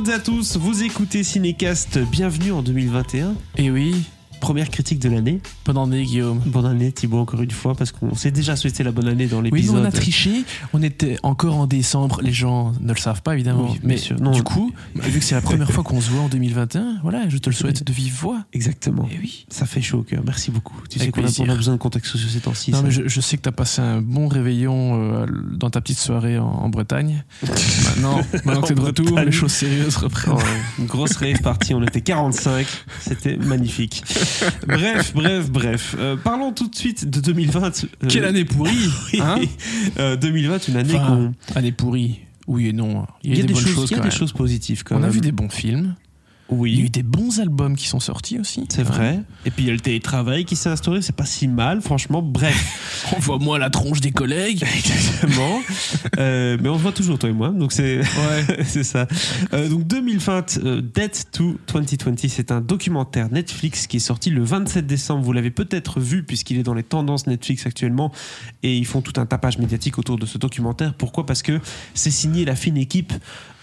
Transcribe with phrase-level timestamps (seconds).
[0.00, 3.34] toutes à tous, vous écoutez Cinécast, bienvenue en 2021.
[3.58, 4.06] Et oui,
[4.40, 5.40] Première critique de l'année.
[5.64, 6.40] bonne année Guillaume.
[6.46, 9.38] Bonne année Thibaut encore une fois parce qu'on s'est déjà souhaité la bonne année dans
[9.42, 9.76] Oui, l'épisode.
[9.76, 13.68] on a triché, on était encore en décembre, les gens ne le savent pas évidemment.
[13.70, 14.18] Oui, mais sûr.
[14.20, 14.32] Non.
[14.32, 17.38] du coup, vu que c'est la première fois qu'on se voit en 2021, voilà, je
[17.38, 18.42] te le souhaite de vive voix.
[18.52, 19.06] Exactement.
[19.12, 19.46] Et oui.
[19.50, 20.74] Ça fait chaud au cœur, merci beaucoup.
[20.88, 21.44] Tu sais qu'on a, plaisir.
[21.46, 22.70] on a besoin de contexte social ces temps-ci.
[22.70, 22.84] Non, ça.
[22.84, 25.98] mais je, je sais que tu as passé un bon réveillon euh, dans ta petite
[25.98, 27.24] soirée en, en Bretagne.
[27.84, 30.34] maintenant, maintenant que tu es de retour, les choses sérieuses reprennent.
[30.36, 30.40] Oh,
[30.78, 32.66] une grosse rave partie, on était 45,
[33.00, 34.02] c'était magnifique.
[34.66, 35.96] Bref, bref, bref.
[35.98, 37.84] Euh, parlons tout de suite de 2020.
[37.84, 38.70] Euh, Quelle année pourrie
[39.12, 39.20] oui.
[39.22, 39.38] hein
[39.98, 41.54] Euh, 2020, une année Enfin, qu'on.
[41.58, 42.20] Année pourrie.
[42.46, 43.06] Oui et non.
[43.22, 44.02] Il y a, Il y a des, des, bonnes choses, choses, il y a quand
[44.04, 44.18] des même.
[44.18, 45.08] choses positives quand On même.
[45.08, 45.94] a vu des bons films.
[46.50, 48.64] Il y a Oui, eu des bons albums qui sont sortis aussi.
[48.68, 49.20] c'est vrai.
[49.44, 52.22] Et puis il y a le télétravail qui s'est instauré, c'est pas si mal, franchement.
[52.22, 54.62] Bref, On voit moins la tronche des collègues.
[54.76, 55.60] exactement.
[56.18, 57.98] Euh, mais on se voit toujours, toi et moi, donc c'est.
[58.00, 58.64] Ouais.
[58.64, 59.06] c'est ça.
[59.52, 60.82] Euh, donc 2020, euh,
[61.32, 65.22] to 2020, c'est un documentaire Netflix qui est sorti le 27 décembre.
[65.24, 68.12] Vous l'avez peut-être vu puisqu'il est dans les tendances Netflix actuellement
[68.62, 70.94] et ils font tout un tapage médiatique autour de ce documentaire.
[70.94, 71.26] Pourquoi?
[71.26, 71.60] Parce que
[71.94, 73.12] c'est signé la fine équipe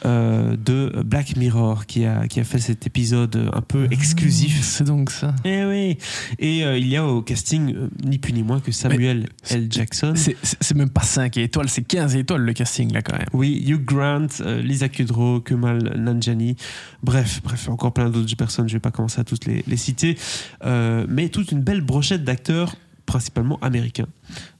[0.05, 4.61] euh, de Black Mirror qui a, qui a fait cet épisode un peu exclusif.
[4.61, 5.33] C'est donc ça.
[5.45, 5.97] Eh oui.
[6.37, 9.67] Et euh, il y a au casting euh, ni plus ni moins que Samuel L.
[9.69, 10.13] Jackson.
[10.15, 13.25] C'est- même pas 5 étoiles, c'est 15 étoiles le casting là quand même.
[13.33, 16.55] Oui, Hugh Grant, euh, Lisa Kudrow, Kumal Nanjiani,
[17.01, 20.17] bref, bref, encore plein d'autres personnes, je vais pas commencer à toutes les, les citer,
[20.63, 22.75] Euh, mais toute une belle brochette d'acteurs
[23.07, 24.05] principalement américains,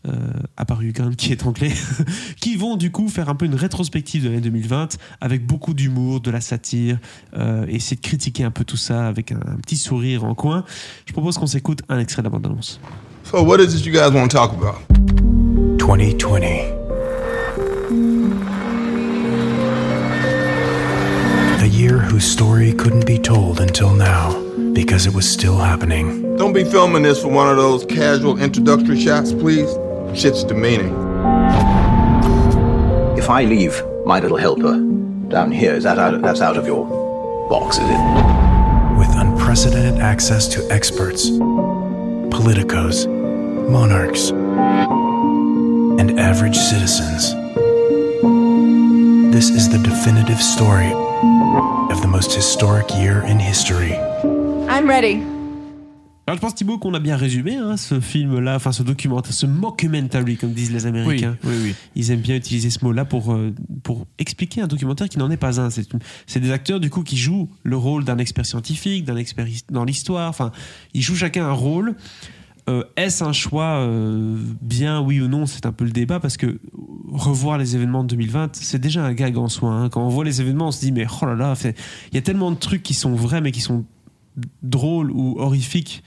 [0.08, 0.12] euh,
[0.56, 0.80] à part
[1.17, 1.72] qui est anglais,
[2.42, 6.22] qui vont du coup faire un peu une rétrospective de l'année 2020 avec beaucoup d'humour,
[6.22, 6.98] de la satire,
[7.36, 10.34] euh, et essayer de critiquer un peu tout ça avec un, un petit sourire en
[10.34, 10.64] coin.
[11.06, 12.80] Je propose qu'on s'écoute un extrait de la bande-annonce.
[13.23, 14.78] So, what is it you guys want to talk about?
[15.78, 16.73] 2020.
[21.61, 24.47] A year whose story couldn't be told until now
[24.78, 26.36] because it was still happening.
[26.38, 29.67] Don't be filming this for one of those casual introductory shots, please.
[30.14, 30.93] Shit's demeaning.
[33.17, 34.77] If I leave my little helper
[35.30, 36.86] down here, is that out, that's out of your
[37.49, 38.99] box, is it?
[38.99, 41.32] With unprecedented access to experts,
[42.30, 43.08] politicos,
[43.71, 47.33] monarchs, and average citizens.
[49.33, 50.92] This is the definitive story
[51.92, 53.98] of the most historic year in history.
[54.77, 55.17] I'm ready.
[56.27, 59.45] Alors je pense Thibaut qu'on a bien résumé hein, ce film-là, enfin ce documentaire, ce
[59.45, 61.38] mockumentary comme disent les Américains.
[61.45, 61.76] oui, oui.
[61.95, 65.37] Ils aiment bien utiliser ce mot-là pour, euh, pour expliquer un documentaire qui n'en est
[65.37, 65.70] pas un.
[65.70, 69.16] C'est une- c'est des acteurs du coup qui jouent le rôle d'un expert scientifique, d'un
[69.16, 70.30] expert his- dans l'histoire.
[70.30, 70.52] Enfin,
[70.93, 71.95] ils jouent chacun un rôle.
[72.70, 76.36] Euh, Est-ce un choix euh, bien, oui ou non C'est un peu le débat parce
[76.36, 76.60] que
[77.10, 79.71] revoir les événements de 2020, c'est déjà un gag en soi.
[79.71, 79.87] hein.
[79.89, 82.21] Quand on voit les événements, on se dit mais oh là là, il y a
[82.21, 83.86] tellement de trucs qui sont vrais mais qui sont
[84.64, 86.03] drôles ou horrifiques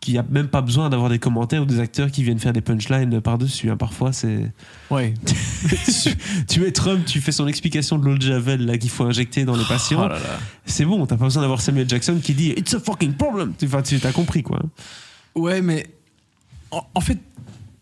[0.00, 2.52] qu'il n'y a même pas besoin d'avoir des commentaires ou des acteurs qui viennent faire
[2.52, 3.70] des punchlines par-dessus.
[3.70, 3.76] hein.
[3.76, 4.52] Parfois, c'est
[4.90, 5.14] Ouais.
[5.66, 6.10] tu,
[6.46, 9.44] tu mets Trump, tu fais son explication de l'eau de Javel là qu'il faut injecter
[9.44, 10.02] dans les patients.
[10.04, 10.38] Oh là là.
[10.64, 13.54] C'est bon, t'as pas besoin d'avoir Samuel Jackson qui dit It's a fucking problem.
[13.58, 14.60] Tu- Enfin, tu as compris quoi.
[15.34, 15.86] Ouais, mais
[16.70, 17.18] en, en fait,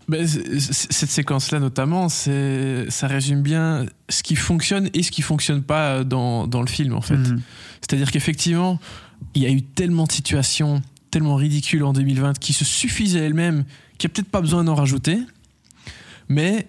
[0.08, 5.62] ben, cette séquence-là notamment, c'est, ça résume bien ce qui fonctionne et ce qui fonctionne
[5.62, 7.16] pas dans, dans le film en fait.
[7.16, 7.41] Mhm.
[7.82, 8.78] C'est-à-dire qu'effectivement,
[9.35, 13.65] il y a eu tellement de situations tellement ridicules en 2020 qui se suffisaient elles-mêmes,
[13.99, 15.19] qu'il n'y a peut-être pas besoin d'en rajouter.
[16.29, 16.67] Mais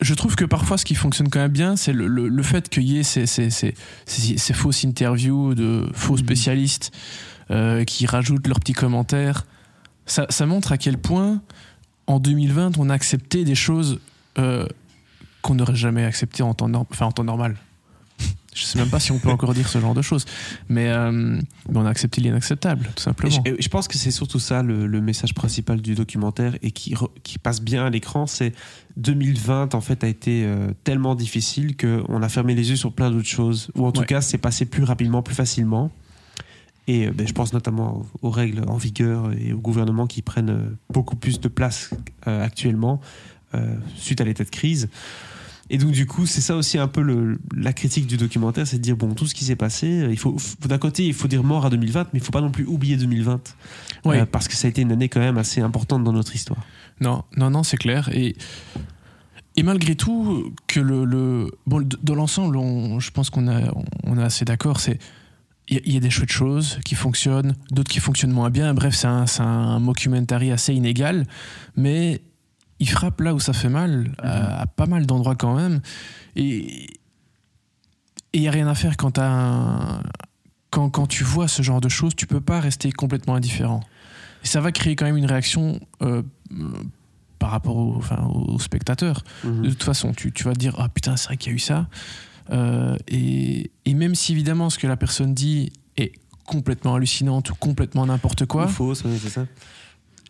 [0.00, 2.68] je trouve que parfois, ce qui fonctionne quand même bien, c'est le, le- le fait
[2.68, 6.92] qu'il y ait ces, ces- ces- ces- ces fausses interviews de faux spécialistes
[7.50, 9.46] euh, qui rajoutent leurs petits commentaires.
[10.06, 11.40] Ça, ça montre à quel point,
[12.06, 14.00] en 2020, on a accepté des choses
[14.38, 14.66] euh,
[15.42, 17.56] qu'on n'aurait jamais acceptées en temps, nor- enfin, en temps normal.
[18.56, 20.24] Je sais même pas si on peut encore dire ce genre de choses,
[20.70, 21.38] mais, euh,
[21.74, 23.42] on a accepté l'inacceptable, tout Et simplement.
[23.46, 26.70] je, et je pense que c'est surtout ça le, le message principal du documentaire et
[26.70, 28.26] qui, re- qui passe bien à l'écran.
[28.26, 28.54] C'est
[28.96, 33.10] 2020 en fait a été euh, tellement difficile qu'on a fermé les yeux sur plein
[33.10, 33.68] d'autres choses.
[33.74, 34.06] Ou en tout Ouais.
[34.06, 35.90] cas, c'est passé plus rapidement, plus facilement.
[36.88, 40.76] Et euh, ben, je pense notamment aux, règles en vigueur et au gouvernement qui prennent
[40.90, 41.90] beaucoup plus de place
[42.26, 43.00] euh, actuellement
[43.54, 44.88] euh, suite à l'état de crise.
[45.70, 48.76] Et donc du coup, c'est ça aussi un peu le- la critique du documentaire, c'est
[48.78, 50.36] de dire bon, tout ce qui s'est passé, euh, il faut
[50.68, 52.96] d'un côté, il faut dire mort à 2020, mais il faut pas non plus oublier
[52.96, 53.54] 2020
[54.04, 54.20] Ouais.
[54.20, 56.60] euh, parce que ça a été une année quand même assez importante dans notre histoire.
[57.00, 58.08] Non, non, non, c'est clair.
[58.14, 58.36] Et,
[59.56, 62.56] et malgré tout, que le, le bon, dans l'ensemble,
[63.00, 63.62] je pense qu'on a,
[64.04, 64.78] on assez d'accord.
[64.80, 64.98] C'est
[65.68, 68.72] il y, a- des chouettes choses qui fonctionnent, d'autres qui fonctionnent moins bien.
[68.72, 71.26] Bref, c'est un, un mockumentary assez inégal,
[71.76, 72.20] mais
[72.78, 75.80] il frappe là où ça fait mal, à, à pas mal d'endroits quand même.
[76.36, 76.86] Et,
[78.32, 80.02] il y a rien à faire quand t'as un-
[80.70, 83.80] quand, quand tu vois ce genre de choses, tu peux pas rester complètement indifférent.
[84.44, 86.68] Et ça va créer quand même une réaction euh, euh,
[87.38, 89.22] par rapport au, enfin, au spectateur.
[89.44, 89.62] Mhm.
[89.62, 91.56] De toute façon, tu, tu vas te dire ah putain c'est vrai qu'il y a
[91.56, 91.88] eu ça.
[92.50, 96.12] Euh, et, et même si évidemment ce que la personne dit est
[96.44, 98.66] complètement hallucinante ou complètement n'importe quoi,
[99.04, 99.46] Ou ouais, c'est ça.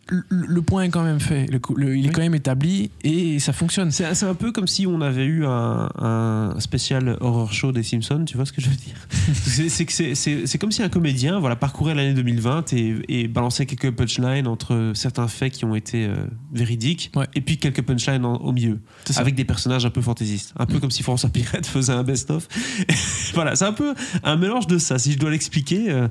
[0.09, 1.45] Le, le point est quand même fait.
[1.51, 2.13] Le coup- le- il est Oui.
[2.13, 3.91] quand même établi et ça fonctionne.
[3.91, 7.83] C'est c'est un peu comme si on avait eu un, un spécial horror show des
[7.83, 8.95] Simpsons, tu vois ce que je veux dire?
[9.77, 14.91] C'est comme si un comédien voilà, parcourait l'année 2020 et, et balançait quelques punchlines entre
[14.95, 16.15] certains faits qui ont été euh,
[16.53, 17.27] véridiques Ouais.
[17.35, 18.79] et puis quelques punchlines en- au milieu,
[19.15, 20.53] avec des personnages un peu fantaisistes.
[20.57, 22.47] Un peu comme si François Pirette faisait un best-of.
[23.33, 23.93] voilà, c'est un peu
[24.23, 25.85] un mélange de ça, si je dois l'expliquer.
[25.89, 26.07] euh,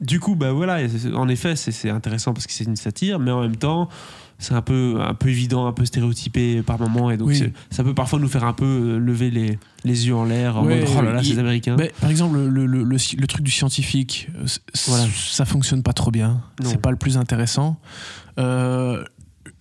[0.00, 3.18] du coup, bah voilà, c'est- en effet, c'est c'est intéressant parce que c'est une satire,
[3.18, 3.88] mais en même temps,
[4.38, 7.36] c'est un peu, un peu évident, un peu stéréotypé par moment, et donc Oui.
[7.38, 10.58] c'est- ça peut parfois nous faire un peu euh, lever les, les yeux en l'air
[10.58, 11.76] en mode oh là là, il- ces Américains.
[11.78, 14.44] Mais, par exemple, le, le- le- truc du scientifique, euh,
[14.88, 15.06] Voilà.
[15.14, 16.42] ça fonctionne pas trop bien.
[16.62, 17.78] C'est pas le plus intéressant.
[18.38, 19.02] Euh,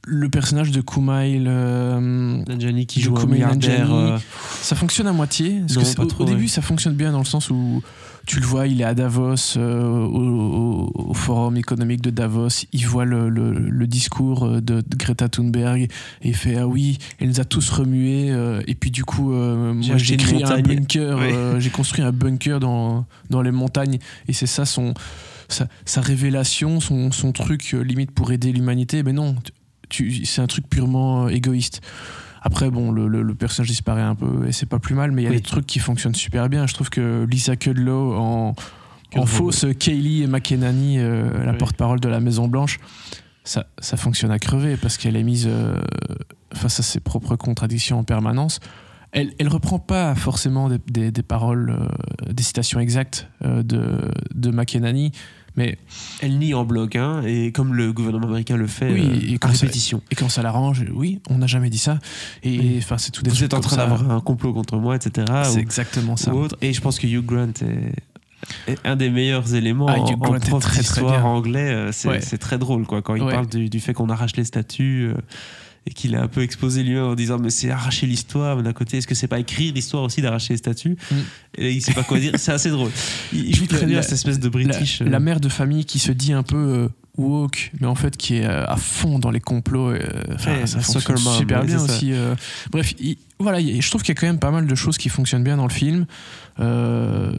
[0.07, 2.43] le personnage de Kumail, euh,
[2.87, 3.41] qui joue Kumail.
[3.41, 4.17] Nanjiani, euh,
[4.61, 5.61] ça fonctionne à moitié.
[5.61, 6.47] Parce Non, que au, trop, au début, ouais.
[6.47, 7.81] ça fonctionne bien dans le sens où
[8.27, 13.05] tu le vois, il est à Davos, euh, au, forum économique de Davos, il voit
[13.05, 15.89] le, le- le discours euh, de, de Greta Thunberg et
[16.23, 18.29] il fait Ah oui, elle nous a tous remués.
[18.67, 21.33] et puis du coup, moi j'ai créé un bunker, Ouais.
[21.59, 23.99] j'ai construit un bunker dans, dans les montagnes.
[24.27, 24.93] Et c'est ça son.
[25.47, 29.35] Sa, sa révélation, son, son truc euh, limite pour aider l'humanité, mais non,
[30.25, 31.81] c'est un truc purement euh, égoïste.
[32.41, 35.23] Après, bon, le, le- le personnage disparaît un peu et c'est pas plus mal, mais
[35.23, 35.37] il y a Oui.
[35.37, 36.67] des trucs qui fonctionnent super bien.
[36.67, 38.53] Je trouve que Lisa Kudlow en,
[39.25, 42.79] fausse Kaylee et McEnany, euh, la porte-parole de la Maison Blanche,
[43.43, 45.79] ça, ça fonctionne à crever parce qu'elle est mise euh,
[46.53, 48.59] face à ses propres contradictions en permanence.
[49.11, 51.69] Elle, elle reprend pas forcément des, des- des paroles,
[52.27, 54.01] euh, des citations exactes de,
[54.35, 55.13] de McEnany,
[55.57, 55.77] mais
[56.21, 59.35] Elle nie en bloc, hein, et comme le gouvernement américain le fait Oui, euh, et
[59.35, 60.01] à quand ça- répétition.
[60.11, 61.99] et quand ça l'arrange, oui, on n'a jamais dit ça.
[62.43, 63.87] Et enfin, c'est tout des Vous êtes en train ça.
[63.87, 65.25] d'avoir un complot contre moi, etc.
[65.45, 66.33] C'est exactement ça.
[66.33, 66.57] ou autre.
[66.61, 67.47] Et je pense que Hugh Grant
[68.67, 71.89] est, un des meilleurs éléments Ah, en, en prof d'histoire anglais.
[71.91, 72.19] C'est Ouais.
[72.19, 73.31] très drôle quoi, quand il Ouais.
[73.33, 75.17] parle du, du fait qu'on arrache les statues euh,
[75.87, 78.73] et qu'il a un peu exposé lui-même en disant mais c'est arracher l'histoire, mais d'un
[78.73, 81.15] côté est-ce que c'est pas écrire l'histoire aussi d'arracher les statues Mm.
[81.57, 82.33] Et il sait pas quoi dire.
[82.37, 82.91] C'est assez drôle.
[83.31, 85.01] Il, il joue très bien cette espèce de La, British.
[85.01, 86.87] euh, la mère de famille qui se dit un peu euh,
[87.17, 89.91] woke, mais en fait qui est euh, à fond dans les complots.
[89.91, 90.01] Ouais,
[90.65, 92.11] ça fonctionne mom, super bien aussi.
[92.71, 94.97] bref, il- voilà, il- je trouve qu'il y a quand même pas mal de choses
[94.97, 96.05] qui fonctionnent bien dans le film.
[96.59, 97.35] Euh,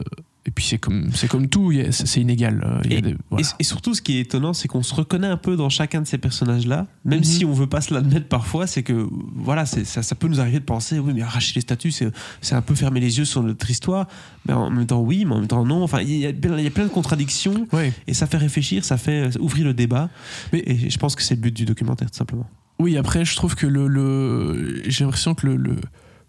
[0.47, 2.63] et puis c'est comme, c'est comme tout, c'est inégal.
[2.65, 3.45] euh, Et- des- voilà.
[3.45, 6.01] Et, et surtout, ce qui est étonnant, c'est qu'on se reconnaît un peu dans chacun
[6.01, 7.23] de ces personnages-là, même Mhm.
[7.25, 8.65] si on veut pas se l'admettre parfois.
[8.65, 11.91] C'est que voilà, ça, ça peut nous arriver de penser, oui, mais arracher les statues,
[11.91, 14.07] c'est un peu fermer les yeux sur notre histoire.
[14.47, 15.83] Mais en même temps, oui, mais en même temps, non.
[15.83, 17.91] Enfin, il y, a plein- il y a plein de contradictions Ouais.
[18.07, 20.09] et ça fait réfléchir, ça fait euh, ouvrir le débat.
[20.53, 22.49] Mais- et je pense que c'est le but du documentaire, tout simplement.
[22.79, 25.75] Oui, après, je trouve que le, le- j'ai l'impression que le, le,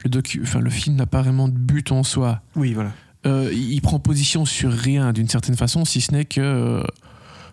[0.04, 2.40] le docu, enfin, le film n'a pas vraiment de but en soi.
[2.56, 2.92] Oui, voilà.
[3.26, 6.40] Euh, il prend position sur rien d'une certaine façon, si ce n'est que.
[6.40, 6.82] euh,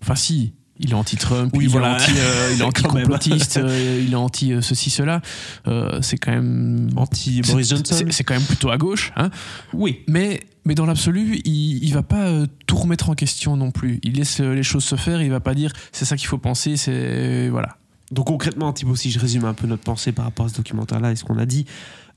[0.01, 0.53] Enfin, si.
[0.77, 1.95] Il est anti-Trump, Oui, il, voilà.
[1.97, 5.21] est euh, il anti-complotiste, euh, il est anti euh, ceci, cela.
[5.67, 6.89] Euh, c'est quand même.
[6.97, 8.05] Anti Boris c'est- Johnson.
[8.09, 9.13] c'est- quand même plutôt à gauche.
[9.15, 9.29] Hein
[9.73, 10.01] Oui.
[10.09, 12.29] mais, mais dans l'absolu, il, il va pas
[12.67, 13.99] tout remettre en question non plus.
[14.03, 16.75] Il laisse les choses se faire, il va pas dire c'est ça qu'il faut penser,
[16.75, 17.47] c'est.
[17.47, 17.77] Voilà.
[18.11, 21.11] Donc concrètement, Thibaut, si je résume un peu notre pensée par rapport à ce documentaire-là
[21.13, 21.65] et ce qu'on a dit,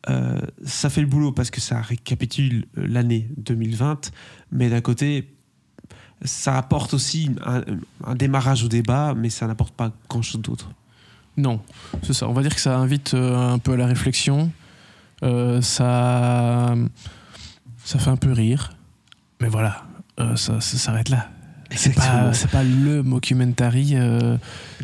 [0.09, 4.12] euh, ça fait le boulot parce que ça récapitule euh, l'année 2020,
[4.52, 5.35] mais d'un côté,
[6.23, 7.62] ça apporte aussi un,
[8.05, 10.71] un démarrage au débat, mais ça n'apporte pas grand-chose d'autre.
[11.37, 11.61] Non,
[12.02, 12.28] c'est ça.
[12.28, 14.50] On va dire que ça invite euh, un peu à la réflexion.
[15.23, 16.75] Euh, ça,
[17.85, 18.73] ça fait un peu rire.
[19.40, 19.85] Mais voilà,
[20.19, 21.28] euh, ça, ça s'arrête là.
[21.71, 24.37] C'est pas, le mockumentary euh,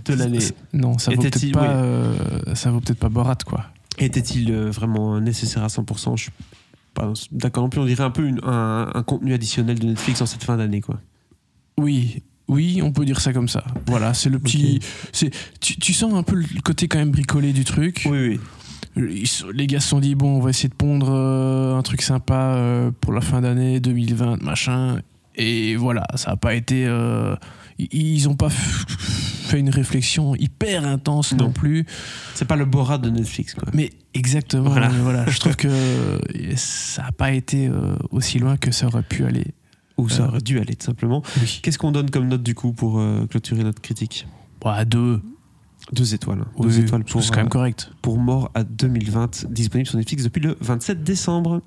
[0.04, 0.38] de l'année.
[0.74, 2.54] Non, ça vaut peut-être pas, oui.
[2.54, 3.64] ça vaut peut-être pas Borat quoi.
[3.98, 6.32] Était-il euh, vraiment nécessaire à 100% Je suis
[6.94, 7.80] pas d'accord non plus.
[7.80, 10.80] On dirait un peu une- un, un contenu additionnel de Netflix en cette fin d'année,
[10.80, 11.00] quoi.
[11.78, 13.64] Oui, oui, on peut dire ça comme ça.
[13.86, 14.80] Voilà, c'est le petit.
[15.12, 18.06] c'est Tu, tu sens un peu le côté quand même bricolé du truc.
[18.10, 18.38] Oui,
[18.96, 22.54] les gars se sont dit bon on va essayer de pondre euh, un truc sympa
[22.54, 25.00] euh, pour la fin d'année 2020 machin
[25.34, 27.34] et voilà ça n'a pas été euh,
[27.78, 31.52] ils ont pas fait une réflexion hyper intense non, Non.
[31.52, 31.84] plus
[32.34, 33.68] C'est pas le Borat de Netflix, quoi.
[33.74, 34.88] mais exactement Voilà.
[34.88, 36.18] mais voilà je trouve que euh,
[36.56, 39.46] ça n'a pas été euh, aussi loin que ça aurait pu aller
[39.98, 41.22] Ou ça Euh, aurait dû aller, tout simplement.
[41.40, 44.26] oui Qu'est-ce qu'on donne comme note, du coup, pour euh, clôturer notre critique?
[44.64, 45.20] À deux
[45.92, 46.40] Deux étoiles.
[46.40, 46.46] hein.
[46.56, 50.24] Oui, Deux étoiles pour, c'est quand même correct pour Mort à 2020, disponible sur Netflix
[50.24, 51.60] depuis le 27 décembre.